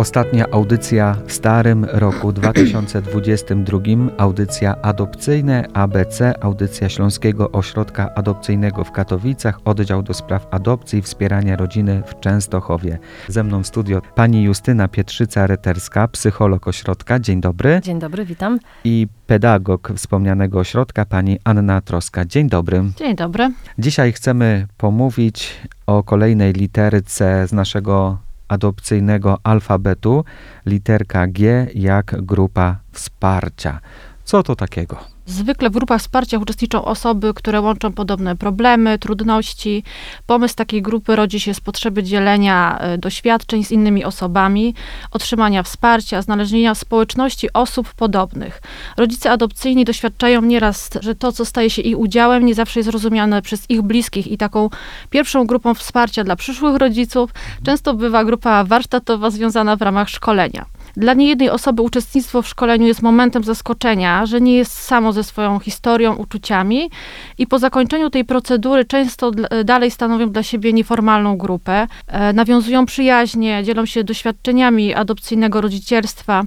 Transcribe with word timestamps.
Ostatnia 0.00 0.50
audycja 0.50 1.16
w 1.26 1.32
starym 1.32 1.84
roku 1.84 2.32
2022, 2.32 3.78
audycja 4.18 4.82
adopcyjne 4.82 5.68
ABC, 5.72 6.42
audycja 6.42 6.88
Śląskiego 6.88 7.50
Ośrodka 7.52 8.14
Adopcyjnego 8.14 8.84
w 8.84 8.92
Katowicach, 8.92 9.58
oddział 9.64 10.02
do 10.02 10.14
spraw 10.14 10.46
adopcji 10.50 10.98
i 10.98 11.02
wspierania 11.02 11.56
rodziny 11.56 12.02
w 12.06 12.20
Częstochowie. 12.20 12.98
Ze 13.28 13.44
mną 13.44 13.62
w 13.62 13.66
studio 13.66 14.02
pani 14.14 14.42
Justyna 14.42 14.88
Pietrzyca-Reterska, 14.88 16.08
psycholog 16.08 16.68
ośrodka. 16.68 17.18
Dzień 17.18 17.40
dobry. 17.40 17.80
Dzień 17.82 17.98
dobry, 17.98 18.24
witam. 18.24 18.58
I 18.84 19.06
pedagog 19.26 19.92
wspomnianego 19.96 20.58
ośrodka, 20.58 21.04
pani 21.04 21.38
Anna 21.44 21.80
Troska. 21.80 22.24
Dzień 22.24 22.48
dobry. 22.48 22.82
Dzień 22.96 23.16
dobry. 23.16 23.52
Dzisiaj 23.78 24.12
chcemy 24.12 24.66
pomówić 24.76 25.60
o 25.86 26.02
kolejnej 26.02 26.52
literce 26.52 27.46
z 27.48 27.52
naszego 27.52 28.29
adopcyjnego 28.52 29.38
alfabetu, 29.42 30.24
literka 30.66 31.26
G 31.26 31.66
jak 31.74 32.16
grupa 32.22 32.76
wsparcia. 32.92 33.80
Co 34.24 34.42
to 34.42 34.56
takiego? 34.56 35.19
Zwykle 35.30 35.70
w 35.70 35.72
grupach 35.72 36.00
wsparcia 36.00 36.38
uczestniczą 36.38 36.84
osoby, 36.84 37.34
które 37.34 37.60
łączą 37.60 37.92
podobne 37.92 38.36
problemy, 38.36 38.98
trudności. 38.98 39.82
Pomysł 40.26 40.54
takiej 40.54 40.82
grupy 40.82 41.16
rodzi 41.16 41.40
się 41.40 41.54
z 41.54 41.60
potrzeby 41.60 42.02
dzielenia 42.02 42.78
e, 42.78 42.98
doświadczeń 42.98 43.64
z 43.64 43.72
innymi 43.72 44.04
osobami, 44.04 44.74
otrzymania 45.10 45.62
wsparcia, 45.62 46.22
znalezienia 46.22 46.74
społeczności 46.74 47.52
osób 47.52 47.94
podobnych. 47.94 48.62
Rodzice 48.96 49.30
adopcyjni 49.30 49.84
doświadczają 49.84 50.42
nieraz, 50.42 50.90
że 51.00 51.14
to, 51.14 51.32
co 51.32 51.44
staje 51.44 51.70
się 51.70 51.82
ich 51.82 51.98
udziałem, 51.98 52.46
nie 52.46 52.54
zawsze 52.54 52.80
jest 52.80 52.90
rozumiane 52.90 53.42
przez 53.42 53.70
ich 53.70 53.82
bliskich 53.82 54.26
i 54.26 54.38
taką 54.38 54.70
pierwszą 55.10 55.46
grupą 55.46 55.74
wsparcia 55.74 56.24
dla 56.24 56.36
przyszłych 56.36 56.76
rodziców 56.76 57.30
często 57.64 57.94
bywa 57.94 58.24
grupa 58.24 58.64
warsztatowa 58.64 59.30
związana 59.30 59.76
w 59.76 59.82
ramach 59.82 60.08
szkolenia. 60.08 60.79
Dla 61.00 61.14
niejednej 61.14 61.50
osoby 61.50 61.82
uczestnictwo 61.82 62.42
w 62.42 62.48
szkoleniu 62.48 62.86
jest 62.86 63.02
momentem 63.02 63.44
zaskoczenia, 63.44 64.26
że 64.26 64.40
nie 64.40 64.56
jest 64.56 64.72
samo 64.72 65.12
ze 65.12 65.24
swoją 65.24 65.58
historią, 65.58 66.14
uczuciami 66.14 66.90
i 67.38 67.46
po 67.46 67.58
zakończeniu 67.58 68.10
tej 68.10 68.24
procedury 68.24 68.84
często 68.84 69.30
dalej 69.64 69.90
stanowią 69.90 70.30
dla 70.30 70.42
siebie 70.42 70.72
nieformalną 70.72 71.36
grupę, 71.36 71.86
e, 72.06 72.32
nawiązują 72.32 72.86
przyjaźnie, 72.86 73.62
dzielą 73.64 73.86
się 73.86 74.04
doświadczeniami 74.04 74.94
adopcyjnego 74.94 75.60
rodzicielstwa. 75.60 76.42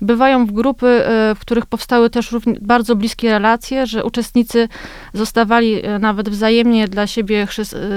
Bywają 0.00 0.46
w 0.46 0.52
grupy, 0.52 0.86
e, 0.86 1.34
w 1.34 1.38
których 1.38 1.66
powstały 1.66 2.10
też 2.10 2.36
bardzo 2.60 2.96
bliskie 2.96 3.30
relacje, 3.30 3.86
że 3.86 4.04
uczestnicy 4.04 4.68
zostawali 5.14 5.84
e, 5.84 5.98
nawet 5.98 6.28
wzajemnie 6.28 6.88
dla 6.88 7.06
siebie, 7.06 7.46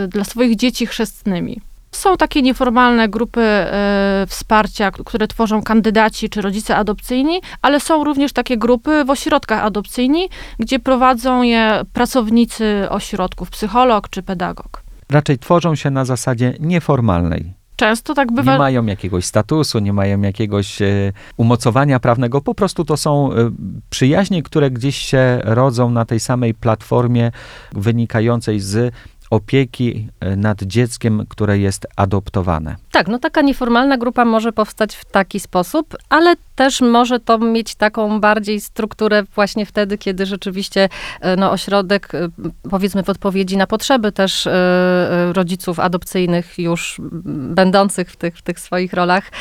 dla 0.07 0.23
swoich 0.23 0.55
dzieci 0.55 0.85
chrzestnymi. 0.85 1.70
Są 1.91 2.17
takie 2.17 2.41
nieformalne 2.41 3.09
grupy 3.09 3.41
e, 3.41 4.25
wsparcia, 4.27 4.91
które 4.91 5.27
tworzą 5.27 5.63
kandydaci 5.63 6.29
czy 6.29 6.41
rodzice 6.41 6.75
adopcyjni, 6.75 7.41
ale 7.61 7.79
są 7.79 8.03
również 8.03 8.33
takie 8.33 8.57
grupy 8.57 9.05
w 9.05 9.09
ośrodkach 9.09 9.63
adopcyjni, 9.63 10.29
gdzie 10.59 10.79
prowadzą 10.79 11.41
je 11.41 11.81
pracownicy 11.93 12.87
ośrodków, 12.89 13.49
psycholog 13.49 14.09
czy 14.09 14.23
pedagog. 14.23 14.83
Raczej 15.09 15.39
tworzą 15.39 15.75
się 15.75 15.89
na 15.89 16.05
zasadzie 16.05 16.53
nieformalnej. 16.59 17.61
Często 17.81 18.13
tak 18.13 18.31
bywa. 18.31 18.51
Nie 18.51 18.57
mają 18.57 18.85
jakiegoś 18.85 19.25
statusu, 19.25 19.79
nie 19.79 19.93
mają 19.93 20.21
jakiegoś 20.21 20.81
e, 20.81 21.13
umocowania 21.37 21.99
prawnego, 21.99 22.41
po 22.41 22.55
prostu 22.55 22.85
to 22.85 22.97
są 22.97 23.33
e, 23.33 23.51
przyjaźnie, 23.89 24.43
które 24.43 24.71
gdzieś 24.71 24.97
się 24.97 25.39
rodzą 25.43 25.89
na 25.89 26.05
tej 26.05 26.19
samej 26.19 26.53
platformie 26.53 27.31
wynikającej 27.73 28.59
z 28.59 28.93
opieki 29.31 30.07
e, 30.19 30.35
nad 30.35 30.63
dzieckiem, 30.63 31.25
które 31.29 31.59
jest 31.59 31.87
adoptowane. 31.95 32.75
Tak, 32.91 33.07
no 33.07 33.19
taka 33.19 33.41
nieformalna 33.41 33.97
grupa 33.97 34.25
może 34.25 34.51
powstać 34.51 34.95
w 34.95 35.05
taki 35.05 35.39
sposób, 35.39 35.97
ale 36.09 36.35
też 36.61 36.81
może 36.81 37.19
to 37.19 37.37
mieć 37.37 37.75
taką 37.75 38.19
bardziej 38.19 38.61
strukturę 38.61 39.23
właśnie 39.35 39.65
wtedy, 39.65 39.97
kiedy 39.97 40.25
rzeczywiście 40.25 40.89
e, 41.21 41.35
no, 41.35 41.51
ośrodek, 41.51 42.15
e, 42.15 42.27
powiedzmy 42.69 43.03
w 43.03 43.09
odpowiedzi 43.09 43.57
na 43.57 43.67
potrzeby 43.67 44.11
też 44.11 44.47
rodziców 45.33 45.79
adopcyjnych 45.79 46.59
już 46.59 47.01
będących 47.49 48.11
w 48.11 48.15
tych, 48.15 48.37
w 48.37 48.41
tych 48.41 48.59
swoich 48.59 48.93
rolach, 48.93 49.31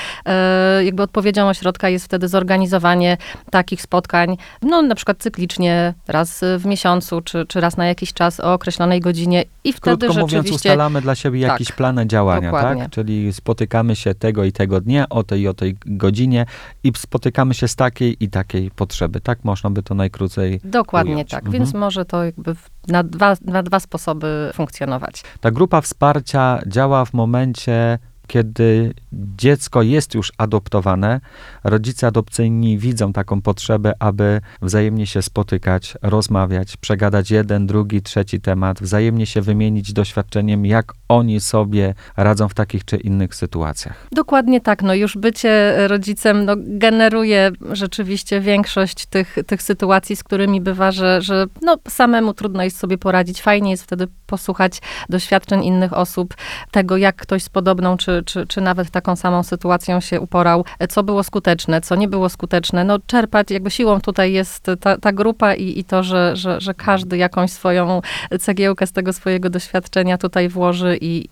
jakby 0.85 1.03
odpowiedzią 1.03 1.49
ośrodka 1.49 1.89
jest 1.89 2.05
wtedy 2.05 2.29
zorganizowanie 2.29 3.17
takich 3.51 3.83
spotkań, 3.83 4.37
no 4.63 4.83
na 4.83 4.95
przykład 4.95 5.19
cyklicznie, 5.19 5.95
raz 6.09 6.45
w 6.59 6.67
miesiącu, 6.67 7.21
czy, 7.21 7.47
czy 7.47 7.61
raz 7.61 7.77
na 7.77 7.87
jakiś 7.87 8.13
czas 8.13 8.41
o 8.41 8.53
określonej 8.53 9.01
godzinie 9.01 9.45
i 9.65 9.73
wtedy 9.73 10.07
Krótko 10.07 10.23
mówiąc, 10.23 10.51
ustalamy 10.51 11.01
dla 11.01 11.15
siebie 11.15 11.43
tak, 11.43 11.51
jakiś 11.51 11.73
plan 11.73 12.09
działania, 12.09 12.41
tak? 12.41 12.61
dokładnie. 12.61 12.83
tak? 12.83 12.93
Czyli 12.93 13.33
spotykamy 13.33 13.97
się 13.97 14.15
tego 14.15 14.45
i 14.45 14.53
tego 14.53 14.81
dnia, 14.81 15.09
o 15.09 15.23
tej 15.23 15.41
i 15.41 15.49
o 15.49 15.55
tej 15.55 15.77
godzinie 15.87 16.47
i 16.85 16.93
spotykamy 17.15 17.55
się 17.55 17.69
z 17.69 17.77
takiej 17.77 18.25
i 18.25 18.29
takiej 18.29 18.71
potrzeby. 18.71 19.21
Tak 19.21 19.45
można 19.45 19.71
by 19.71 19.83
to 19.83 19.95
najkrócej 19.95 20.61
Dokładnie 20.65 21.15
ująć. 21.15 21.31
tak, 21.31 21.45
Mhm. 21.47 21.53
więc 21.63 21.75
może 21.75 22.05
to 22.05 22.25
jakby 22.25 22.55
na 22.89 23.03
dwa, 23.03 23.35
na 23.45 23.63
dwa 23.63 23.81
sposoby 23.81 24.51
funkcjonować. 24.55 25.23
Ta 25.41 25.51
grupa 25.51 25.81
wsparcia 25.81 26.61
działa 26.67 27.05
w 27.05 27.13
momencie 27.15 27.99
kiedy 28.31 28.95
dziecko 29.13 29.83
jest 29.83 30.15
już 30.15 30.33
adoptowane, 30.39 31.21
rodzice 31.65 32.07
adopcyjni 32.07 32.79
widzą 32.79 33.13
taką 33.13 33.43
potrzebę, 33.43 33.93
aby 33.99 34.41
wzajemnie 34.63 35.07
się 35.07 35.23
spotykać, 35.23 35.95
rozmawiać, 36.03 36.77
przegadać 36.77 37.31
jeden, 37.31 37.67
drugi, 37.67 38.03
trzeci 38.03 38.41
temat, 38.41 38.83
wzajemnie 38.83 39.27
się 39.27 39.41
wymienić 39.41 39.93
doświadczeniem, 39.93 40.67
jak 40.67 40.93
oni 41.09 41.41
sobie 41.41 41.95
radzą 42.17 42.49
w 42.49 42.55
takich 42.55 42.85
czy 42.85 42.97
innych 42.97 43.35
sytuacjach. 43.35 44.07
Dokładnie 44.13 44.61
tak. 44.61 44.83
No 44.83 44.95
już 44.95 45.17
bycie 45.17 45.75
rodzicem 45.89 46.45
no, 46.45 46.55
generuje 46.59 47.51
rzeczywiście 47.73 48.41
większość 48.41 49.07
tych, 49.07 49.37
tych 49.47 49.63
sytuacji, 49.63 50.17
z 50.17 50.25
którymi 50.25 50.61
bywa, 50.61 50.93
że, 50.93 51.23
że 51.23 51.47
no, 51.63 51.77
samemu 51.89 52.35
trudno 52.35 52.63
jest 52.63 52.79
sobie 52.79 52.99
poradzić. 52.99 53.43
Fajnie 53.43 53.71
jest 53.71 53.83
wtedy 53.83 54.09
posłuchać 54.31 54.81
doświadczeń 55.09 55.65
innych 55.65 55.93
osób, 55.93 56.35
tego 56.71 56.97
jak 56.97 57.17
ktoś 57.17 57.43
z 57.43 57.49
podobną 57.49 57.97
czy, 57.97 58.23
czy, 58.27 58.47
czy, 58.47 58.61
nawet 58.61 58.91
taką 58.91 59.17
samą 59.17 59.43
sytuacją 59.43 60.01
się 60.01 60.21
uporał, 60.21 60.65
co 60.89 61.03
było 61.03 61.23
skuteczne, 61.23 61.81
co 61.81 61.97
nie 61.97 62.09
było 62.09 62.29
skuteczne. 62.29 62.85
No 62.85 62.99
czerpać, 63.07 63.51
jakby 63.51 63.71
siłą 63.71 64.01
tutaj 64.01 64.33
jest 64.33 64.67
ta, 64.81 64.99
ta 64.99 65.13
grupa 65.13 65.55
i, 65.55 65.79
i 65.79 65.85
to, 65.85 66.03
że, 66.03 66.37
że, 66.37 66.61
że 66.61 66.75
każdy 66.75 67.17
jakąś 67.17 67.51
swoją 67.51 68.01
cegiełkę 68.41 68.87
z 68.87 68.93
tego 68.93 69.13
swojego 69.13 69.51
doświadczenia 69.51 70.19
tutaj 70.19 70.49
włoży 70.49 70.99
i, 71.01 71.29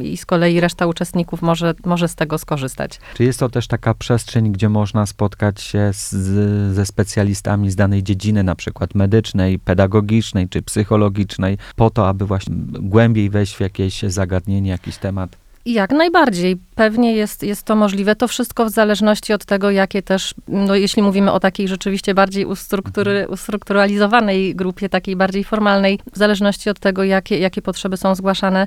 i 0.00 0.16
z 0.16 0.26
kolei 0.26 0.60
reszta 0.60 0.86
uczestników 0.86 1.42
może, 1.42 1.74
może 1.84 2.08
z 2.08 2.14
tego 2.14 2.38
skorzystać. 2.38 3.00
Czy 3.14 3.24
jest 3.24 3.38
to 3.38 3.48
też 3.48 3.66
taka 3.66 3.94
przestrzeń, 3.94 4.52
gdzie 4.52 4.68
można 4.68 5.06
spotkać 5.06 5.60
się 5.60 5.90
z, 5.92 6.10
ze 6.74 6.86
specjalistami 6.86 7.70
z 7.70 7.76
danej 7.76 8.02
dziedziny, 8.02 8.42
na 8.42 8.54
przykład 8.54 8.94
medycznej, 8.94 9.58
pedagogicznej 9.58 10.48
czy 10.48 10.62
psychologicznej, 10.62 11.58
po 11.76 11.90
to, 11.90 12.08
aby 12.08 12.26
właśnie 12.26 12.54
głębiej 12.80 13.30
wejść 13.30 13.56
w 13.56 13.60
jakieś 13.60 14.02
zagadnienie, 14.02 14.70
jakiś 14.70 14.98
temat? 14.98 15.41
Jak 15.66 15.90
najbardziej. 15.90 16.56
Pewnie 16.74 17.14
jest, 17.14 17.42
jest 17.42 17.62
to 17.62 17.76
możliwe. 17.76 18.16
To 18.16 18.28
wszystko 18.28 18.64
w 18.64 18.70
zależności 18.70 19.32
od 19.32 19.44
tego, 19.44 19.70
jakie 19.70 20.02
też, 20.02 20.34
no 20.48 20.74
jeśli 20.74 21.02
mówimy 21.02 21.32
o 21.32 21.40
takiej 21.40 21.68
rzeczywiście 21.68 22.14
bardziej 22.14 22.44
ustruktury, 22.44 23.10
mhm. 23.10 23.30
ustrukturalizowanej 23.30 24.54
grupie, 24.54 24.88
takiej 24.88 25.16
bardziej 25.16 25.44
formalnej, 25.44 25.98
w 26.12 26.18
zależności 26.18 26.70
od 26.70 26.78
tego, 26.78 27.04
jakie, 27.04 27.38
jakie 27.38 27.62
potrzeby 27.62 27.96
są 27.96 28.14
zgłaszane, 28.14 28.66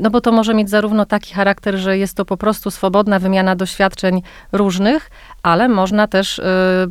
no 0.00 0.10
bo 0.10 0.20
to 0.20 0.32
może 0.32 0.54
mieć 0.54 0.70
zarówno 0.70 1.06
taki 1.06 1.34
charakter, 1.34 1.76
że 1.76 1.98
jest 1.98 2.14
to 2.16 2.24
po 2.24 2.36
prostu 2.36 2.70
swobodna 2.70 3.18
wymiana 3.18 3.56
doświadczeń 3.56 4.22
różnych, 4.52 5.10
ale 5.44 5.68
można 5.68 6.06
też, 6.06 6.40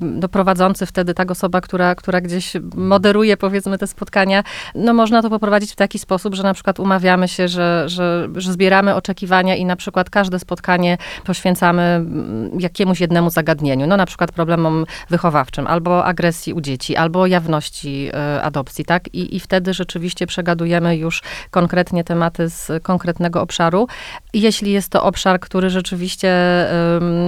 no 0.01 0.27
prowadzący 0.27 0.85
wtedy, 0.85 1.13
tak 1.13 1.31
osoba, 1.31 1.61
która, 1.61 1.95
która 1.95 2.21
gdzieś 2.21 2.53
moderuje, 2.75 3.37
powiedzmy, 3.37 3.77
te 3.77 3.87
spotkania, 3.87 4.43
no 4.75 4.93
można 4.93 5.21
to 5.21 5.29
poprowadzić 5.29 5.71
w 5.71 5.75
taki 5.75 5.99
sposób, 5.99 6.35
że 6.35 6.43
na 6.43 6.53
przykład 6.53 6.79
umawiamy 6.79 7.27
się, 7.27 7.47
że, 7.47 7.83
że, 7.89 8.27
że 8.35 8.53
zbieramy 8.53 8.95
oczekiwania 8.95 9.55
i 9.55 9.65
na 9.65 9.75
przykład 9.75 10.09
każde 10.09 10.39
spotkanie 10.39 10.97
poświęcamy 11.25 11.81
mm, 11.81 12.59
jakiemuś 12.59 12.99
jednemu 12.99 13.29
zagadnieniu, 13.29 13.87
no 13.87 13.97
na 13.97 14.05
przykład 14.05 14.31
problemom 14.31 14.85
wychowawczym, 15.09 15.67
albo 15.67 16.05
agresji 16.05 16.53
u 16.53 16.61
dzieci, 16.61 16.95
albo 16.95 17.27
jawności 17.27 18.09
y, 18.37 18.43
adopcji, 18.43 18.85
tak? 18.85 19.07
I, 19.13 19.35
I 19.35 19.39
wtedy 19.39 19.73
rzeczywiście 19.73 20.27
przegadujemy 20.27 20.97
już 20.97 21.21
konkretnie 21.51 22.03
tematy 22.03 22.49
z 22.49 22.83
konkretnego 22.83 23.41
obszaru. 23.41 23.87
Jeśli 24.33 24.71
jest 24.71 24.89
to 24.89 25.03
obszar, 25.03 25.39
który 25.39 25.69
rzeczywiście, 25.69 26.33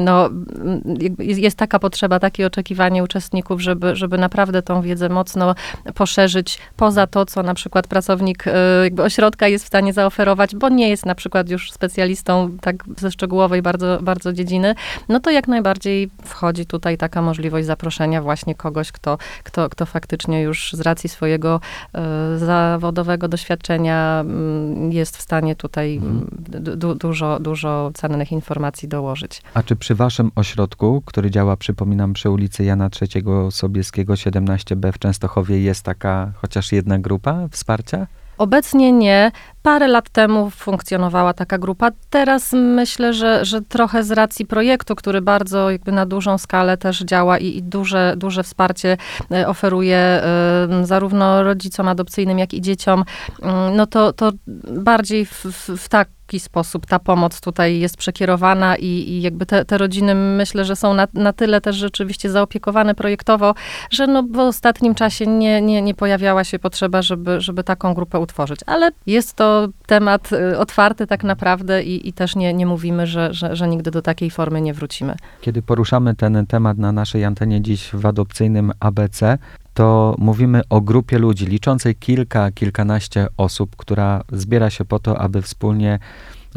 no, 0.05 0.29
jest 1.19 1.57
taka 1.57 1.79
potrzeba, 1.79 2.19
takie 2.19 2.47
oczekiwanie 2.47 3.03
uczestników, 3.03 3.61
żeby, 3.61 3.95
żeby 3.95 4.17
naprawdę 4.17 4.61
tą 4.61 4.81
wiedzę 4.81 5.09
mocno 5.09 5.55
poszerzyć 5.93 6.59
poza 6.77 7.07
to, 7.07 7.25
co 7.25 7.43
na 7.43 7.53
przykład 7.53 7.87
pracownik 7.87 8.47
y, 8.47 8.51
jakby 8.83 9.03
ośrodka 9.03 9.47
jest 9.47 9.65
w 9.65 9.67
stanie 9.67 9.93
zaoferować, 9.93 10.55
bo 10.55 10.69
nie 10.69 10.89
jest 10.89 11.05
na 11.05 11.15
przykład 11.15 11.49
już 11.49 11.71
specjalistą 11.71 12.57
tak 12.61 12.75
ze 12.97 13.11
szczegółowej 13.11 13.61
bardzo, 13.61 13.99
bardzo 14.01 14.33
dziedziny, 14.33 14.75
no 15.09 15.19
to 15.19 15.29
jak 15.31 15.47
najbardziej 15.47 16.09
wchodzi 16.23 16.65
tutaj 16.65 16.97
taka 16.97 17.21
możliwość 17.21 17.67
zaproszenia 17.67 18.21
właśnie 18.21 18.55
kogoś, 18.55 18.91
kto, 18.91 19.17
kto, 19.43 19.69
kto 19.69 19.85
faktycznie 19.85 20.41
już 20.41 20.73
z 20.73 20.81
racji 20.81 21.09
swojego 21.09 21.59
y, 22.35 22.39
zawodowego 22.39 23.27
doświadczenia 23.27 24.25
y, 24.91 24.93
jest 24.93 25.17
w 25.17 25.21
stanie 25.21 25.55
tutaj 25.55 25.95
mhm. 25.95 26.27
du, 26.77 26.95
dużo, 26.95 27.39
dużo 27.39 27.91
cennych 27.93 28.31
informacji 28.31 28.87
dołożyć. 28.87 29.41
A 29.53 29.63
czy 29.63 29.75
przy 29.75 29.95
waszym 29.95 30.31
ośrodku, 30.35 31.03
który 31.05 31.31
działa, 31.31 31.57
przypominam, 31.57 32.13
przy 32.13 32.29
ulicy 32.29 32.63
Jana 32.63 32.89
III 33.01 33.23
Sobieskiego 33.49 34.13
17b 34.13 34.91
w 34.91 34.99
Częstochowie, 34.99 35.61
jest 35.61 35.83
taka 35.83 36.31
chociaż 36.35 36.71
jedna 36.71 36.99
grupa 36.99 37.47
wsparcia? 37.51 38.07
Obecnie 38.37 38.91
nie. 38.91 39.31
Parę 39.65 39.87
lat 39.87 40.09
temu 40.09 40.49
funkcjonowała 40.49 41.33
taka 41.33 41.57
grupa. 41.57 41.89
Teraz 42.09 42.53
myślę, 42.53 43.13
że, 43.13 43.45
że 43.45 43.61
trochę 43.61 44.03
z 44.03 44.11
racji 44.11 44.45
projektu, 44.45 44.95
który 44.95 45.21
bardzo 45.21 45.71
jakby 45.71 45.91
na 45.91 46.05
dużą 46.05 46.37
skalę 46.37 46.77
też 46.77 46.99
działa 46.99 47.37
i, 47.37 47.57
i 47.57 47.63
duże, 47.63 48.13
duże 48.17 48.43
wsparcie 48.43 48.97
e, 49.31 49.47
oferuje 49.47 50.21
y, 50.81 50.85
zarówno 50.85 51.43
rodzicom 51.43 51.87
adopcyjnym, 51.87 52.39
jak 52.39 52.53
i 52.53 52.61
dzieciom, 52.61 53.01
y, 53.01 53.43
no 53.75 53.85
to, 53.85 54.13
to 54.13 54.31
bardziej 54.71 55.25
w, 55.25 55.45
w, 55.45 55.69
w 55.77 55.89
tak 55.89 56.07
jaki 56.25 56.39
sposób 56.39 56.85
ta 56.85 56.99
pomoc 56.99 57.41
tutaj 57.41 57.79
jest 57.79 57.97
przekierowana 57.97 58.75
i, 58.75 58.85
i 58.85 59.21
jakby 59.21 59.45
te, 59.45 59.65
te, 59.65 59.77
rodziny 59.77 60.15
myślę, 60.15 60.65
że 60.65 60.75
są 60.75 60.93
na, 60.93 61.07
na, 61.13 61.33
tyle 61.33 61.61
też 61.61 61.75
rzeczywiście 61.75 62.29
zaopiekowane 62.29 62.95
projektowo, 62.95 63.55
że 63.91 64.07
no 64.07 64.23
w 64.23 64.39
ostatnim 64.39 64.95
czasie 64.95 65.27
nie, 65.27 65.61
nie, 65.61 65.81
nie 65.81 65.93
pojawiała 65.93 66.43
się 66.43 66.59
potrzeba, 66.59 67.01
żeby, 67.01 67.41
żeby 67.41 67.63
taką 67.63 67.93
grupę 67.93 68.19
utworzyć. 68.19 68.59
Ale 68.65 68.91
jest 69.05 69.33
to 69.33 69.54
temat 69.87 70.33
y, 70.33 70.57
otwarty 70.57 71.07
tak 71.07 71.23
naprawdę 71.23 71.83
i, 71.83 72.09
i 72.09 72.13
też 72.13 72.35
nie, 72.35 72.53
nie 72.53 72.65
mówimy, 72.65 73.07
że, 73.07 73.33
że, 73.33 73.55
że 73.55 73.67
nigdy 73.67 73.91
do 73.91 74.01
takiej 74.01 74.31
formy 74.31 74.61
nie 74.61 74.73
wrócimy. 74.73 75.15
Kiedy 75.41 75.61
poruszamy 75.61 76.15
ten 76.15 76.45
temat 76.47 76.77
na 76.77 76.91
naszej 76.91 77.25
antenie 77.25 77.61
dziś 77.61 77.89
w 77.93 78.05
adopcyjnym 78.05 78.71
ABC, 78.79 79.37
to 79.73 80.15
mówimy 80.17 80.61
o 80.69 80.81
grupie 80.81 81.19
ludzi 81.19 81.45
liczącej 81.45 81.95
kilka, 81.95 82.51
kilkanaście 82.51 83.27
osób, 83.37 83.75
która 83.75 84.23
zbiera 84.31 84.69
się 84.69 84.85
po 84.85 84.99
to, 84.99 85.19
aby 85.19 85.41
wspólnie 85.41 85.99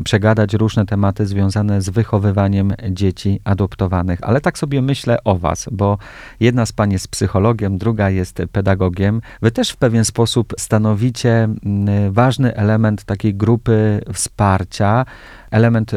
przegadać 0.04 0.54
różne 0.54 0.86
tematy 0.86 1.26
związane 1.26 1.82
z 1.82 1.90
wychowywaniem 1.90 2.72
dzieci 2.90 3.40
adoptowanych. 3.44 4.18
Ale 4.22 4.40
tak 4.40 4.58
sobie 4.58 4.82
myślę 4.82 5.24
o 5.24 5.38
Was, 5.38 5.68
bo 5.72 5.98
jedna 6.40 6.66
z 6.66 6.72
Pań 6.72 6.92
jest 6.92 7.08
psychologiem, 7.08 7.78
druga 7.78 8.10
jest 8.10 8.42
pedagogiem. 8.52 9.20
Wy 9.42 9.50
też 9.50 9.70
w 9.70 9.76
pewien 9.76 10.04
sposób 10.04 10.54
stanowicie 10.58 11.30
mm, 11.44 12.12
ważny 12.12 12.54
element 12.54 13.04
takiej 13.04 13.34
grupy 13.34 14.00
wsparcia, 14.12 15.04
element 15.50 15.92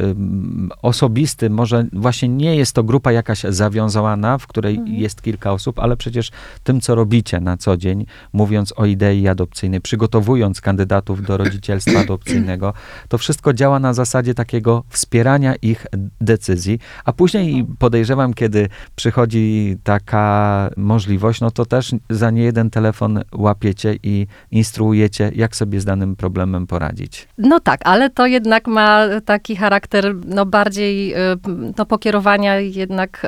osobisty, 0.82 1.50
może 1.50 1.86
właśnie 1.94 2.30
nie 2.30 2.56
jest 2.56 2.74
to 2.76 2.84
grupa 2.84 3.12
jakaś 3.12 3.44
zawiązana, 3.50 4.38
w 4.38 4.48
której 4.48 4.76
mhm. 4.76 4.98
jest 4.98 5.22
kilka 5.22 5.52
osób, 5.52 5.80
ale 5.80 5.98
przecież 5.98 6.32
tym, 6.64 6.82
co 6.82 6.96
robicie 6.96 7.40
na 7.40 7.58
co 7.58 7.78
dzień, 7.78 8.06
mówiąc 8.34 8.74
o 8.78 8.86
idei 8.86 9.28
adopcyjnej, 9.28 9.82
przygotowując 9.82 10.62
kandydatów 10.62 11.26
do 11.26 11.38
rodzicielstwa 11.38 12.00
adopcyjnego, 12.00 12.74
to 13.08 13.18
wszystko 13.18 13.54
działa 13.54 13.80
na 13.80 13.91
zasadzie 13.94 14.34
takiego 14.34 14.84
wspierania 14.90 15.56
ich 15.62 15.88
decyzji, 16.22 16.80
a 17.06 17.14
później 17.14 17.60
mhm. 17.60 17.78
podejrzewam, 17.80 18.34
kiedy 18.34 18.70
przychodzi 18.96 19.78
taka 19.84 20.70
możliwość, 20.78 21.42
no 21.42 21.52
to 21.52 21.66
też 21.66 21.96
za 22.10 22.32
nie 22.32 22.44
jeden 22.44 22.70
telefon 22.70 23.20
łapiecie 23.36 23.96
i 24.04 24.28
instruujecie, 24.52 25.32
jak 25.36 25.56
sobie 25.56 25.82
z 25.82 25.86
danym 25.86 26.16
problemem 26.16 26.68
poradzić. 26.68 27.28
No 27.38 27.60
tak, 27.60 27.80
ale 27.84 28.10
to 28.10 28.26
jednak 28.26 28.68
ma 28.68 29.08
tak 29.26 29.42
taki 29.42 29.56
charakter 29.56 30.16
no, 30.26 30.46
bardziej 30.46 31.14
y, 31.14 31.18
no, 31.78 31.86
pokierowania 31.86 32.60
jednak 32.60 33.26
y, 33.26 33.28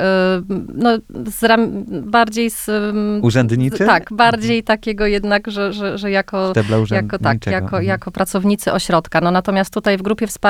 no, 0.73 0.89
z 1.25 1.43
ram, 1.43 1.85
bardziej 2.01 2.49
z... 2.49 2.69
Urzędniczy? 3.21 3.83
Z, 3.83 3.87
tak, 3.87 4.09
bardziej 4.11 4.59
mhm. 4.59 4.65
takiego 4.65 5.05
jednak, 5.05 5.51
że, 5.51 5.73
że, 5.73 5.97
że 5.97 6.11
jako, 6.11 6.53
jako, 6.91 7.19
tak, 7.19 7.45
jako, 7.45 7.65
mhm. 7.65 7.83
jako 7.83 8.11
pracownicy 8.11 8.71
ośrodka. 8.71 9.21
No, 9.21 9.31
natomiast 9.31 9.73
tutaj 9.73 9.97
w 9.97 10.01
grupie 10.01 10.27
wsparcia, 10.27 10.42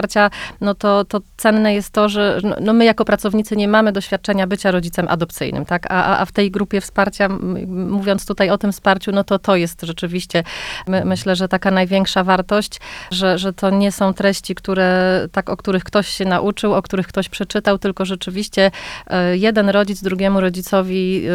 no 0.61 0.75
to, 0.75 1.05
to 1.05 1.21
cenne 1.37 1.73
jest 1.73 1.89
to, 1.89 2.09
że 2.09 2.39
no, 2.61 2.73
my 2.73 2.85
jako 2.85 3.05
pracownicy 3.05 3.55
nie 3.55 3.67
mamy 3.67 3.91
doświadczenia 3.91 4.47
bycia 4.47 4.71
rodzicem 4.71 5.07
adopcyjnym, 5.09 5.65
tak? 5.65 5.91
A, 5.91 6.19
a 6.19 6.25
w 6.25 6.31
tej 6.31 6.51
grupie 6.51 6.81
wsparcia, 6.81 7.29
mówiąc 7.67 8.25
tutaj 8.25 8.49
o 8.49 8.57
tym 8.57 8.71
wsparciu, 8.71 9.11
no 9.11 9.23
to 9.23 9.39
to 9.39 9.55
jest 9.55 9.81
rzeczywiście, 9.81 10.43
my, 10.87 11.05
myślę, 11.05 11.35
że 11.35 11.47
taka 11.47 11.71
największa 11.71 12.23
wartość, 12.23 12.79
że, 13.11 13.37
że 13.37 13.53
to 13.53 13.69
nie 13.69 13.91
są 13.91 14.13
treści, 14.13 14.55
które 14.55 15.27
tak 15.31 15.49
o 15.49 15.57
których 15.57 15.83
ktoś 15.83 16.07
się 16.07 16.25
nauczył, 16.25 16.73
o 16.73 16.81
których 16.81 17.07
ktoś 17.07 17.29
przeczytał, 17.29 17.77
tylko 17.77 18.05
rzeczywiście 18.05 18.71
e, 19.07 19.37
jeden 19.37 19.69
rodzic 19.69 20.03
drugiemu 20.03 20.41
rodzicowi 20.41 21.25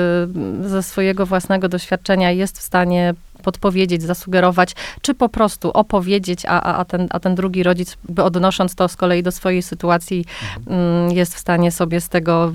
e, 0.62 0.68
ze 0.68 0.82
swojego 0.82 1.26
własnego 1.26 1.68
doświadczenia 1.68 2.30
jest 2.30 2.58
w 2.58 2.62
stanie 2.62 3.14
podpowiedzieć, 3.42 4.02
zasugerować, 4.02 4.74
czy 5.02 5.14
po 5.14 5.28
prostu 5.28 5.70
opowiedzieć, 5.70 6.46
a, 6.46 6.62
a, 6.62 6.84
ten, 6.84 7.06
a 7.10 7.20
ten 7.20 7.34
drugi 7.34 7.62
rodzic, 7.62 7.96
odnosząc 8.22 8.74
to 8.74 8.88
z 8.88 8.96
kolei 8.96 9.22
do 9.22 9.32
swojej 9.32 9.62
sytuacji, 9.62 10.24
mm, 10.66 11.10
jest 11.10 11.34
w 11.34 11.38
stanie 11.38 11.72
sobie 11.72 12.00
z 12.00 12.08
tego 12.08 12.52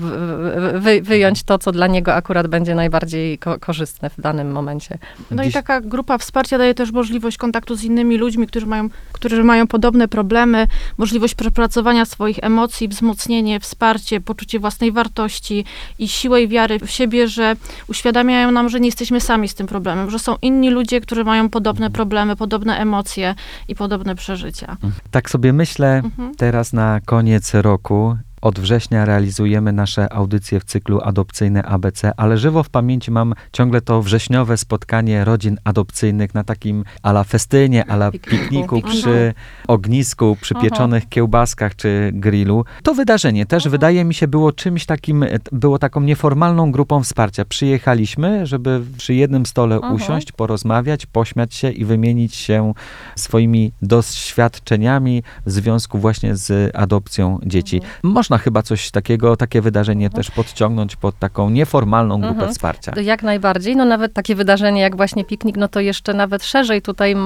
wy, 0.74 1.02
wyjąć 1.02 1.42
to, 1.42 1.58
co 1.58 1.72
dla 1.72 1.86
niego 1.86 2.14
akurat 2.14 2.46
będzie 2.46 2.74
najbardziej 2.74 3.38
ko 3.38 3.58
korzystne 3.58 4.10
w 4.10 4.20
danym 4.20 4.52
momencie. 4.52 4.98
No 5.30 5.44
i 5.44 5.52
taka 5.52 5.80
grupa 5.80 6.18
wsparcia 6.18 6.58
daje 6.58 6.74
też 6.74 6.92
możliwość 6.92 7.36
kontaktu 7.36 7.76
z 7.76 7.84
innymi 7.84 8.18
ludźmi, 8.18 8.46
którzy 8.46 8.66
mają, 8.66 8.88
którzy 9.12 9.44
mają 9.44 9.66
podobne 9.66 10.08
problemy, 10.08 10.66
możliwość 10.98 11.34
przepracowania 11.34 12.04
swoich 12.04 12.38
emocji, 12.42 12.88
wzmocnienie, 12.88 13.60
wsparcie, 13.60 14.20
poczucie 14.20 14.58
własnej 14.58 14.92
wartości 14.92 15.64
i 15.98 16.08
siłę 16.08 16.42
i 16.42 16.48
wiary 16.48 16.78
w 16.78 16.90
siebie, 16.90 17.28
że 17.28 17.56
uświadamiają 17.88 18.50
nam, 18.50 18.68
że 18.68 18.80
nie 18.80 18.88
jesteśmy 18.88 19.20
sami 19.20 19.48
z 19.48 19.54
tym 19.54 19.66
problemem, 19.66 20.10
że 20.10 20.18
są 20.18 20.36
inni 20.42 20.70
ludzie, 20.74 21.00
którzy 21.00 21.24
mają 21.24 21.48
podobne 21.50 21.90
problemy, 21.90 22.36
podobne 22.36 22.78
emocje 22.78 23.34
i 23.68 23.74
podobne 23.74 24.14
przeżycia. 24.14 24.76
Tak 25.10 25.30
sobie 25.30 25.52
myślę 25.52 26.02
mhm. 26.04 26.34
teraz 26.34 26.72
na 26.72 27.00
koniec 27.04 27.54
roku 27.54 28.16
od 28.44 28.60
września 28.60 29.04
realizujemy 29.04 29.72
nasze 29.72 30.12
audycje 30.12 30.60
w 30.60 30.64
cyklu 30.64 31.00
adopcyjne 31.02 31.62
ABC, 31.62 32.12
ale 32.16 32.38
żywo 32.38 32.62
w 32.62 32.68
pamięci 32.68 33.10
mam 33.10 33.34
ciągle 33.52 33.80
to 33.80 34.02
wrześniowe 34.02 34.56
spotkanie 34.56 35.24
rodzin 35.24 35.58
adopcyjnych 35.64 36.34
na 36.34 36.44
takim 36.44 36.84
ala 37.02 37.24
festynie, 37.24 37.86
ala 37.86 38.10
pikniku 38.10 38.82
przy 38.82 39.34
ognisku, 39.68 40.36
przy 40.40 40.54
pieczonych 40.54 41.08
kiełbaskach 41.08 41.76
czy 41.76 42.10
grillu. 42.14 42.64
To 42.82 42.94
wydarzenie 42.94 43.46
też 43.46 43.68
wydaje 43.68 44.04
mi 44.04 44.14
się 44.14 44.28
było 44.28 44.52
czymś 44.52 44.86
takim, 44.86 45.24
było 45.52 45.78
taką 45.78 46.00
nieformalną 46.00 46.72
grupą 46.72 47.02
wsparcia. 47.02 47.44
Przyjechaliśmy, 47.44 48.46
żeby 48.46 48.80
przy 48.98 49.14
jednym 49.14 49.46
stole 49.46 49.80
usiąść, 49.80 50.32
porozmawiać, 50.32 51.06
pośmiać 51.06 51.54
się 51.54 51.70
i 51.70 51.84
wymienić 51.84 52.34
się 52.34 52.74
swoimi 53.16 53.72
doświadczeniami 53.82 55.22
w 55.46 55.50
związku 55.50 55.98
właśnie 55.98 56.36
z 56.36 56.76
adopcją 56.76 57.38
dzieci. 57.46 57.80
Można 58.02 58.33
można 58.34 58.44
chyba 58.44 58.62
coś 58.62 58.90
takiego, 58.90 59.36
takie 59.36 59.60
wydarzenie 59.60 60.06
mhm. 60.06 60.22
też 60.22 60.30
podciągnąć 60.30 60.96
pod 60.96 61.18
taką 61.18 61.50
nieformalną 61.50 62.20
grupę 62.20 62.34
mhm. 62.34 62.52
wsparcia. 62.52 62.92
Jak 63.00 63.22
najbardziej. 63.22 63.76
No 63.76 63.84
nawet 63.84 64.12
takie 64.12 64.34
wydarzenie 64.34 64.80
jak 64.80 64.96
właśnie 64.96 65.24
piknik, 65.24 65.56
no 65.56 65.68
to 65.68 65.80
jeszcze 65.80 66.14
nawet 66.14 66.44
szerzej 66.44 66.82
tutaj, 66.82 67.16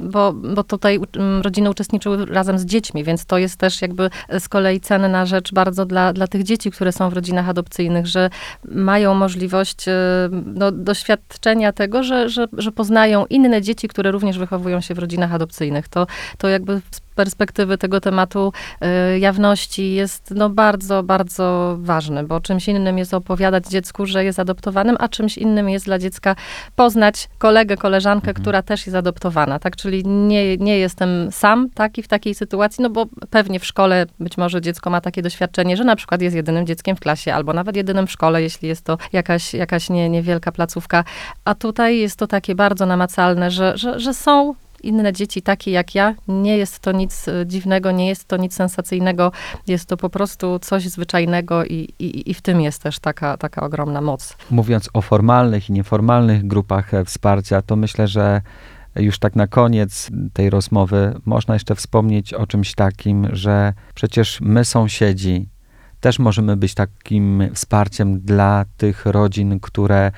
bo, 0.00 0.32
bo 0.32 0.64
tutaj 0.64 1.00
rodziny 1.42 1.70
uczestniczyły 1.70 2.26
razem 2.26 2.58
z 2.58 2.64
dziećmi, 2.64 3.04
więc 3.04 3.26
to 3.26 3.38
jest 3.38 3.56
też 3.56 3.82
jakby 3.82 4.10
z 4.38 4.48
kolei 4.48 4.80
cenna 4.80 5.26
rzecz 5.26 5.52
bardzo 5.52 5.86
dla, 5.86 6.12
dla 6.12 6.26
tych 6.26 6.42
dzieci, 6.42 6.70
które 6.70 6.92
są 6.92 7.10
w 7.10 7.12
rodzinach 7.12 7.48
adopcyjnych, 7.48 8.06
że 8.06 8.30
mają 8.64 9.14
możliwość 9.14 9.88
e, 9.88 9.92
no, 10.54 10.72
doświadczenia 10.72 11.72
tego, 11.72 12.02
że, 12.02 12.28
że, 12.28 12.46
że 12.52 12.72
poznają 12.72 13.26
inne 13.26 13.62
dzieci, 13.62 13.88
które 13.88 14.10
również 14.10 14.38
wychowują 14.38 14.80
się 14.80 14.94
w 14.94 14.98
rodzinach 14.98 15.34
adopcyjnych. 15.34 15.88
To, 15.88 16.06
to 16.38 16.48
jakby 16.48 16.80
perspektywy 17.18 17.78
tego 17.78 18.00
tematu 18.00 18.52
y, 19.14 19.18
jawności 19.18 19.94
jest 19.94 20.30
no, 20.36 20.50
bardzo, 20.50 21.02
bardzo 21.02 21.76
ważny, 21.80 22.24
bo 22.24 22.40
czymś 22.40 22.68
innym 22.68 22.98
jest 22.98 23.14
opowiadać 23.14 23.66
dziecku, 23.66 24.06
że 24.06 24.24
jest 24.24 24.38
adoptowanym, 24.38 24.96
a 25.00 25.08
czymś 25.08 25.38
innym 25.38 25.68
jest 25.68 25.84
dla 25.84 25.98
dziecka 25.98 26.36
poznać 26.76 27.28
kolegę, 27.38 27.76
koleżankę, 27.76 28.28
mhm. 28.28 28.42
która 28.42 28.62
też 28.62 28.86
jest 28.86 28.96
adoptowana, 28.96 29.58
tak? 29.58 29.76
Czyli 29.76 30.04
nie, 30.04 30.56
nie 30.56 30.78
jestem 30.78 31.32
sam 31.32 31.70
taki 31.74 32.02
w 32.02 32.08
takiej 32.08 32.34
sytuacji, 32.34 32.82
no 32.82 32.90
bo 32.90 33.06
pewnie 33.30 33.60
w 33.60 33.66
szkole 33.66 34.06
być 34.20 34.38
może 34.38 34.60
dziecko 34.60 34.90
ma 34.90 35.00
takie 35.00 35.22
doświadczenie, 35.22 35.76
że 35.76 35.84
na 35.84 35.96
przykład 35.96 36.22
jest 36.22 36.36
jedynym 36.36 36.66
dzieckiem 36.66 36.96
w 36.96 37.00
klasie, 37.00 37.34
albo 37.34 37.52
nawet 37.52 37.76
jedynym 37.76 38.06
w 38.06 38.12
szkole, 38.12 38.42
jeśli 38.42 38.68
jest 38.68 38.84
to 38.84 38.98
jakaś, 39.12 39.54
jakaś 39.54 39.90
nie, 39.90 40.08
niewielka 40.08 40.52
placówka. 40.52 41.04
A 41.44 41.54
tutaj 41.54 41.98
jest 41.98 42.16
to 42.16 42.26
takie 42.26 42.54
bardzo 42.54 42.86
namacalne, 42.86 43.50
że, 43.50 43.78
że, 43.78 44.00
że 44.00 44.14
są 44.14 44.54
inne 44.82 45.12
dzieci 45.12 45.42
takie 45.42 45.70
jak 45.70 45.94
ja. 45.94 46.14
Nie 46.28 46.56
jest 46.56 46.78
to 46.78 46.92
nic 46.92 47.28
e, 47.28 47.46
dziwnego, 47.46 47.90
nie 47.90 48.08
jest 48.08 48.24
to 48.24 48.36
nic 48.36 48.54
sensacyjnego. 48.54 49.32
Jest 49.66 49.86
to 49.86 49.96
po 49.96 50.10
prostu 50.10 50.58
coś 50.58 50.88
zwyczajnego 50.88 51.64
i, 51.64 51.88
i, 51.98 52.30
i 52.30 52.34
w 52.34 52.42
tym 52.42 52.60
jest 52.60 52.82
też 52.82 52.98
taka, 52.98 53.36
taka 53.36 53.62
ogromna 53.62 54.00
moc. 54.00 54.36
Mówiąc 54.50 54.90
o 54.92 55.02
formalnych 55.02 55.70
i 55.70 55.72
nieformalnych 55.72 56.46
grupach 56.46 56.94
e, 56.94 57.04
wsparcia, 57.04 57.62
to 57.62 57.76
myślę, 57.76 58.08
że 58.08 58.42
już 58.96 59.18
tak 59.18 59.36
na 59.36 59.46
koniec 59.46 60.10
tej 60.32 60.50
rozmowy 60.50 61.20
można 61.24 61.54
jeszcze 61.54 61.74
wspomnieć 61.74 62.34
o 62.34 62.46
czymś 62.46 62.74
takim, 62.74 63.28
że 63.32 63.72
przecież 63.94 64.40
my 64.40 64.64
sąsiedzi 64.64 65.48
też 66.00 66.18
możemy 66.18 66.56
być 66.56 66.74
takim 66.74 67.48
wsparciem 67.54 68.20
dla 68.20 68.64
tych 68.76 69.06
rodzin, 69.06 69.60
które 69.60 70.12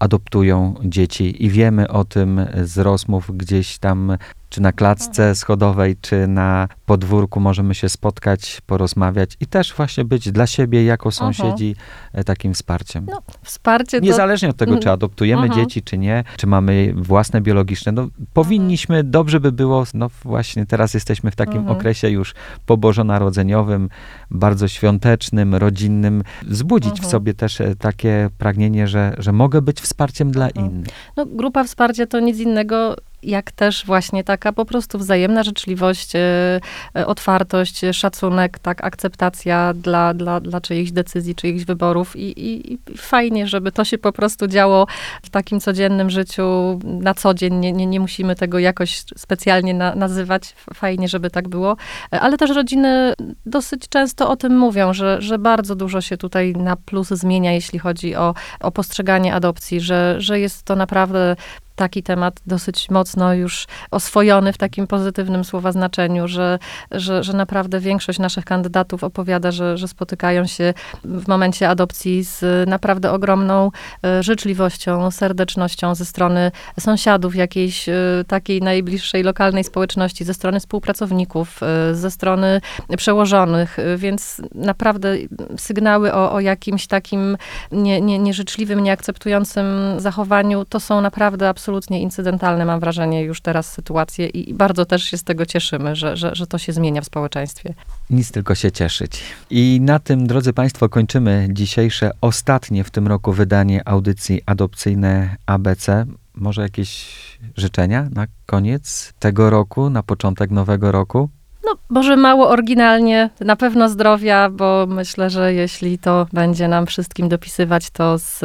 adoptują 0.00 0.74
dzieci 0.84 1.44
i 1.44 1.50
wiemy 1.50 1.88
o 1.88 2.04
tym 2.04 2.46
z 2.64 2.78
rozmów 2.78 3.36
gdzieś 3.36 3.78
tam 3.78 4.16
czy 4.50 4.60
na 4.62 4.72
klatce 4.72 5.34
schodowej, 5.34 5.96
czy 6.00 6.26
na 6.26 6.68
podwórku 6.86 7.40
możemy 7.40 7.74
się 7.74 7.88
spotkać, 7.88 8.60
porozmawiać 8.66 9.36
i 9.40 9.46
też 9.46 9.74
właśnie 9.74 10.04
być 10.04 10.32
dla 10.32 10.46
siebie 10.46 10.84
jako 10.84 11.10
sąsiedzi 11.10 11.76
e, 12.12 12.24
takim 12.24 12.54
wsparciem. 12.54 13.06
No, 13.10 13.22
Wsparcie 13.42 13.98
to... 14.00 14.04
Niezależnie 14.06 14.48
od 14.48 14.56
tego, 14.56 14.72
czy 14.72 14.78
Mhm. 14.78 14.94
adoptujemy 14.94 15.42
Mhm. 15.42 15.60
dzieci, 15.60 15.82
czy 15.82 15.98
nie, 15.98 16.24
czy 16.36 16.46
mamy 16.46 16.94
własne 16.96 17.40
biologiczne, 17.40 17.92
no 17.92 18.08
powinniśmy, 18.34 19.04
dobrze 19.04 19.40
by 19.40 19.52
było, 19.52 19.84
no 19.94 20.10
właśnie 20.24 20.66
teraz 20.66 20.94
jesteśmy 20.94 21.30
w 21.30 21.36
takim 21.36 21.56
Mhm. 21.58 21.76
okresie 21.76 22.10
już 22.10 22.34
pobożonarodzeniowym, 22.66 23.88
bardzo 24.30 24.68
świątecznym, 24.68 25.54
rodzinnym, 25.54 26.22
wzbudzić 26.42 26.90
w 26.92 26.94
Mhm. 26.94 27.10
sobie 27.10 27.34
też 27.34 27.60
e, 27.60 27.76
takie 27.76 28.30
pragnienie, 28.38 28.88
że, 28.88 29.14
że 29.18 29.32
mogę 29.32 29.62
być 29.62 29.80
wsparciem 29.80 30.30
dla 30.30 30.46
Mhm. 30.48 30.66
innych. 30.66 30.86
No, 31.16 31.26
grupa 31.26 31.64
wsparcia 31.64 32.06
to 32.06 32.20
nic 32.20 32.38
innego 32.38 32.96
jak 33.22 33.52
też 33.52 33.86
właśnie 33.86 34.24
taka 34.24 34.52
po 34.52 34.64
prostu 34.64 34.98
wzajemna 34.98 35.42
życzliwość, 35.42 36.16
e, 36.16 36.60
e, 36.96 37.06
otwartość, 37.06 37.84
e, 37.84 37.92
szacunek, 37.92 38.58
tak, 38.58 38.84
akceptacja 38.84 39.74
dla, 39.74 40.14
dla, 40.14 40.40
dla 40.40 40.60
czyichś 40.60 40.90
decyzji, 40.90 41.34
czyichś 41.34 41.64
wyborów 41.64 42.16
I, 42.16 42.40
i, 42.40 42.72
i 42.72 42.78
fajnie, 42.96 43.46
żeby 43.46 43.72
to 43.72 43.84
się 43.84 43.98
po 43.98 44.12
prostu 44.12 44.46
działo 44.46 44.86
w 45.22 45.30
takim 45.30 45.60
codziennym 45.60 46.10
życiu 46.10 46.78
na 46.84 47.14
co 47.14 47.34
dzień. 47.34 47.54
Nie, 47.54 47.72
nie, 47.72 47.86
nie 47.86 48.00
musimy 48.00 48.36
tego 48.36 48.58
jakoś 48.58 49.02
specjalnie 49.16 49.74
na, 49.74 49.94
nazywać. 49.94 50.54
Fajnie, 50.74 51.08
żeby 51.08 51.30
tak 51.30 51.48
było. 51.48 51.76
Ale 52.10 52.36
też 52.36 52.50
rodziny 52.50 53.12
dosyć 53.46 53.88
często 53.88 54.30
o 54.30 54.36
tym 54.36 54.58
mówią, 54.58 54.92
że, 54.92 55.22
że 55.22 55.38
bardzo 55.38 55.74
dużo 55.74 56.00
się 56.00 56.16
tutaj 56.16 56.52
na 56.52 56.76
plus 56.76 57.08
zmienia, 57.08 57.52
jeśli 57.52 57.78
chodzi 57.78 58.16
o, 58.16 58.34
o 58.60 58.70
postrzeganie 58.70 59.34
adopcji, 59.34 59.80
że, 59.80 60.16
że 60.18 60.40
jest 60.40 60.62
to 60.62 60.76
naprawdę 60.76 61.36
taki 61.80 62.02
temat 62.02 62.40
dosyć 62.46 62.90
mocno 62.90 63.34
już 63.34 63.66
oswojony 63.90 64.52
w 64.52 64.58
takim 64.58 64.86
pozytywnym 64.86 65.44
słowa 65.44 65.72
znaczeniu, 65.72 66.28
że, 66.28 66.58
że, 66.90 67.24
że 67.24 67.32
naprawdę 67.32 67.80
większość 67.80 68.18
naszych 68.18 68.44
kandydatów 68.44 69.04
opowiada, 69.04 69.50
że, 69.50 69.78
że 69.78 69.88
spotykają 69.88 70.46
się 70.46 70.74
w 71.04 71.28
momencie 71.28 71.68
adopcji 71.68 72.24
z 72.24 72.68
naprawdę 72.68 73.12
ogromną 73.12 73.70
e, 74.04 74.22
życzliwością, 74.22 75.10
serdecznością 75.10 75.94
ze 75.94 76.04
strony 76.04 76.52
sąsiadów, 76.80 77.36
jakiejś 77.36 77.88
e, 77.88 77.94
takiej 78.26 78.62
najbliższej 78.62 79.22
lokalnej 79.22 79.64
społeczności, 79.64 80.24
ze 80.24 80.34
strony 80.34 80.60
współpracowników, 80.60 81.62
e, 81.62 81.94
ze 81.94 82.10
strony 82.10 82.60
przełożonych, 82.96 83.76
więc 83.96 84.42
naprawdę 84.54 85.16
sygnały 85.56 86.14
o, 86.14 86.32
o 86.32 86.40
jakimś 86.40 86.86
takim 86.86 87.36
nie, 87.72 88.00
nie, 88.00 88.18
nieżyczliwym, 88.18 88.80
nieakceptującym 88.80 89.66
zachowaniu, 90.00 90.64
to 90.64 90.80
są 90.80 91.00
naprawdę 91.00 91.48
absolutnie 91.48 91.69
incydentalne, 91.78 92.64
mam 92.64 92.80
wrażenie, 92.80 93.22
już 93.22 93.40
teraz 93.40 93.72
sytuacje 93.72 94.26
i, 94.26 94.50
i 94.50 94.54
bardzo 94.54 94.86
też 94.86 95.04
się 95.04 95.16
z 95.16 95.24
tego 95.24 95.46
cieszymy, 95.46 95.96
że, 95.96 96.16
że, 96.16 96.34
że 96.34 96.46
to 96.46 96.58
się 96.58 96.72
zmienia 96.72 97.00
w 97.00 97.04
społeczeństwie. 97.04 97.74
Nic 98.10 98.32
tylko 98.32 98.54
się 98.54 98.72
cieszyć. 98.72 99.22
I 99.50 99.78
na 99.82 99.98
tym, 99.98 100.26
drodzy 100.26 100.52
Państwo, 100.52 100.88
kończymy 100.88 101.48
dzisiejsze, 101.50 102.10
ostatnie 102.20 102.84
w 102.84 102.90
tym 102.90 103.08
roku 103.08 103.32
wydanie 103.32 103.88
audycji 103.88 104.42
adopcyjne 104.46 105.36
ABC. 105.46 106.06
Może 106.34 106.62
jakieś 106.62 107.08
życzenia 107.56 108.08
na 108.14 108.26
koniec 108.46 109.12
tego 109.18 109.50
roku, 109.50 109.90
na 109.90 110.02
początek 110.02 110.50
nowego 110.50 110.92
roku? 110.92 111.28
No, 111.64 111.74
może 111.88 112.16
mało 112.16 112.48
oryginalnie, 112.48 113.30
na 113.40 113.56
pewno 113.56 113.88
zdrowia, 113.88 114.50
bo 114.50 114.86
myślę, 114.88 115.30
że 115.30 115.54
jeśli 115.54 115.98
to 115.98 116.26
będzie 116.32 116.68
nam 116.68 116.86
wszystkim 116.86 117.28
dopisywać, 117.28 117.90
to 117.90 118.18
z 118.18 118.40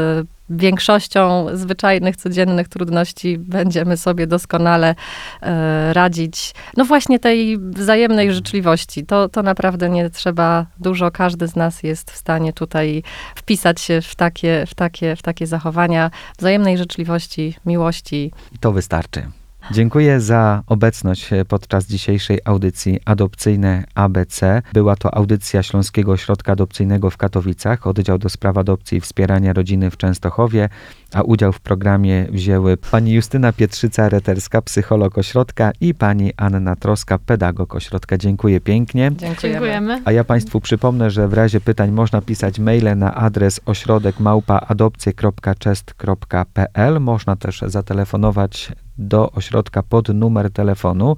większością 0.50 1.48
zwyczajnych, 1.54 2.16
codziennych 2.18 2.68
trudności 2.68 3.38
będziemy 3.38 3.98
sobie 3.98 4.28
doskonale 4.28 4.96
e, 5.42 5.94
radzić. 5.94 6.54
No 6.78 6.86
właśnie 6.86 7.20
tej 7.20 7.58
wzajemnej 7.60 8.34
życzliwości, 8.34 9.06
to, 9.06 9.30
to 9.30 9.44
naprawdę 9.44 9.90
nie 9.90 10.10
trzeba 10.10 10.66
dużo, 10.80 11.12
każdy 11.12 11.48
z 11.48 11.56
nas 11.56 11.84
jest 11.84 12.12
w 12.12 12.18
stanie 12.18 12.54
tutaj 12.54 13.04
wpisać 13.36 13.82
się 13.82 14.02
w 14.02 14.16
takie, 14.16 14.66
w 14.66 14.74
takie, 14.74 15.16
w 15.16 15.22
takie 15.22 15.48
zachowania 15.48 16.12
wzajemnej 16.38 16.78
życzliwości, 16.78 17.56
miłości. 17.66 18.32
I 18.52 18.60
to 18.60 18.72
wystarczy. 18.72 19.28
Dziękuję 19.72 20.22
za 20.22 20.63
obecność 20.67 21.29
podczas 21.48 21.88
dzisiejszej 21.88 22.39
audycji 22.45 23.00
Adopcyjne 23.05 23.84
ABC. 23.95 24.62
Była 24.74 24.95
to 24.95 25.13
audycja 25.15 25.63
Śląskiego 25.63 26.12
Ośrodka 26.12 26.51
Adopcyjnego 26.51 27.10
w 27.10 27.17
Katowicach, 27.17 27.88
oddział 27.88 28.17
do 28.17 28.29
spraw 28.29 28.57
adopcji 28.57 28.98
i 28.98 29.01
wspierania 29.01 29.53
rodziny 29.53 29.91
w 29.91 29.98
Częstochowie, 29.98 30.69
a 31.14 31.22
udział 31.22 31.54
w 31.54 31.60
programie 31.60 32.28
wzięły 32.32 32.78
pani 32.78 33.14
Justyna 33.14 33.52
Pietrzyca-Reterska, 33.52 34.62
psycholog 34.62 35.18
ośrodka 35.18 35.72
i 35.82 35.94
pani 35.94 36.32
Anna 36.38 36.76
Troska, 36.76 37.20
pedagog 37.20 37.76
ośrodka. 37.76 38.18
Dziękuję 38.18 38.62
pięknie. 38.62 39.12
Dziękujemy. 39.18 40.02
A 40.06 40.12
ja 40.12 40.24
Państwu 40.24 40.62
przypomnę, 40.62 41.10
że 41.10 41.28
w 41.28 41.34
razie 41.34 41.62
pytań 41.62 41.92
można 41.92 42.22
pisać 42.22 42.60
maile 42.60 42.98
na 42.98 43.16
adres 43.16 43.60
ośrodek 43.66 44.20
małpaadopcje.chest.pl. 44.20 47.00
Można 47.00 47.36
też 47.36 47.64
zatelefonować 47.68 48.72
do 48.98 49.32
ośrodka 49.32 49.84
pod 49.84 50.10
numer 50.10 50.52
telefonu 50.52 51.16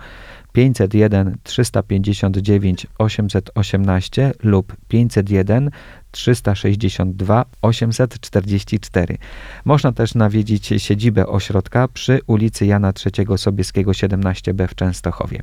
501 0.53 1.37
359 1.43 2.87
818 2.97 4.33
lub 4.43 4.75
501 4.87 5.71
362 6.17 7.45
844. 7.61 9.17
Można 9.65 9.91
też 9.91 10.15
nawiedzić 10.15 10.73
siedzibę 10.77 11.27
ośrodka 11.27 11.87
przy 11.87 12.19
ulicy 12.27 12.65
Jana 12.65 12.93
III 13.05 13.37
Sobieskiego 13.37 13.91
17b 13.91 14.67
w 14.67 14.75
Częstochowie. 14.75 15.39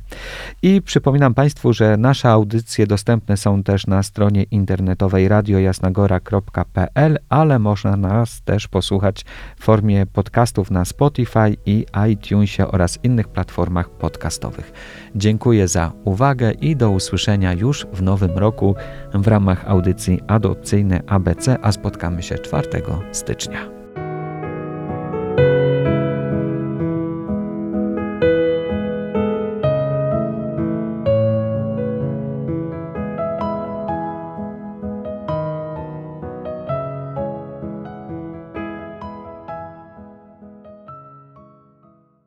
I 0.61 0.81
przypominam 0.81 1.33
Państwu, 1.33 1.73
że 1.73 1.97
nasze 1.97 2.29
audycje 2.29 2.87
dostępne 2.87 3.37
są 3.37 3.63
też 3.63 3.87
na 3.87 4.03
stronie 4.03 4.43
internetowej 4.43 5.27
radiojasnagora.pl, 5.27 7.17
ale 7.29 7.59
można 7.59 7.97
nas 7.97 8.41
też 8.41 8.67
posłuchać 8.67 9.25
w 9.59 9.63
formie 9.63 10.05
podcastów 10.05 10.71
na 10.71 10.85
Spotify 10.85 11.57
i 11.65 11.85
iTunesie 12.11 12.67
oraz 12.67 12.99
innych 13.03 13.27
platformach 13.27 13.89
podcastowych. 13.89 14.71
Dziękuję 15.15 15.67
za 15.67 15.91
uwagę 16.03 16.51
i 16.51 16.75
do 16.75 16.91
usłyszenia 16.91 17.53
już 17.53 17.87
w 17.93 18.01
nowym 18.01 18.37
roku 18.37 18.75
w 19.13 19.27
ramach 19.27 19.67
audycji 19.67 20.21
ABC, 21.07 21.57
a 21.61 21.71
spotkamy 21.71 22.23
się 22.23 22.39
4 22.39 22.67
stycznia. 23.11 23.74